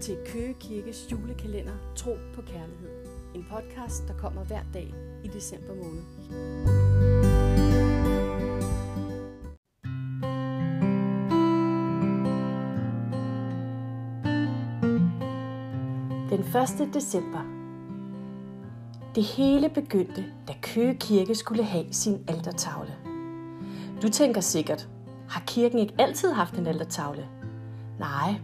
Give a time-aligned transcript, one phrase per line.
[0.00, 2.90] til Køge Kirkes julekalender Tro på Kærlighed.
[3.34, 4.94] En podcast, der kommer hver dag
[5.24, 6.02] i december måned.
[16.30, 16.94] Den 1.
[16.94, 17.40] december.
[19.14, 22.94] Det hele begyndte, da Køge Kirke skulle have sin altertavle.
[24.02, 24.88] Du tænker sikkert,
[25.28, 27.28] har kirken ikke altid haft en altertavle?
[27.98, 28.34] Nej,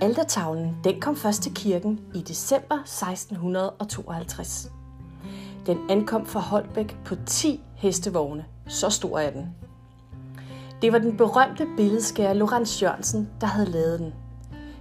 [0.00, 4.70] Altertavlen den kom først til kirken i december 1652.
[5.66, 8.44] Den ankom fra Holbæk på 10 hestevogne.
[8.68, 9.54] Så stor er den.
[10.82, 14.14] Det var den berømte billedskærer Lorenz Jørgensen, der havde lavet den.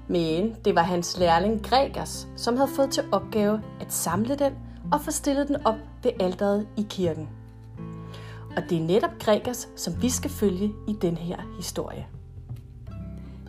[0.08, 4.54] Men det var hans lærling Gregers, som havde fået til opgave at samle den
[4.92, 7.30] og få stillet den op ved alderet i kirken.
[8.58, 12.08] Og det er netop Gregers, som vi skal følge i den her historie.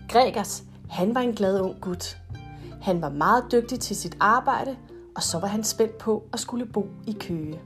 [0.09, 2.19] Gregers han var en glad ung gut.
[2.81, 4.77] Han var meget dygtig til sit arbejde,
[5.17, 7.61] og så var han spændt på at skulle bo i Køge.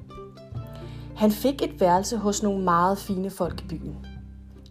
[1.16, 4.06] Han fik et værelse hos nogle meget fine folk i byen,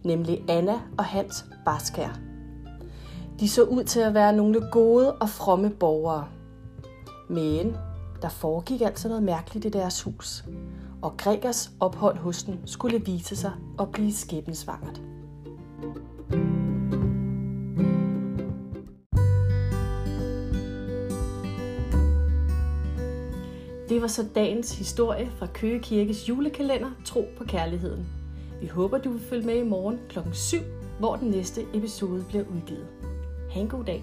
[0.04, 2.18] nemlig Anna og Hans Barskær.
[3.40, 6.26] De så ud til at være nogle gode og fromme borgere.
[7.28, 7.76] Men
[8.22, 10.44] der foregik altså noget mærkeligt i deres hus,
[11.02, 15.00] og Gregers ophold hos dem skulle vise sig at blive skæbnesvangert.
[23.88, 28.06] Det var så dagens historie fra Køge Kirkes julekalender Tro på Kærligheden.
[28.60, 30.18] Vi håber, du vil følge med i morgen kl.
[30.32, 30.56] 7,
[30.98, 32.86] hvor den næste episode bliver udgivet.
[33.50, 34.02] Ha' en god dag.